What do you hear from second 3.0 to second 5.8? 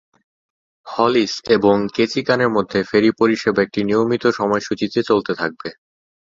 পরিষেবা একটি নিয়মিত সময়সূচিতে চলতে থাকবে।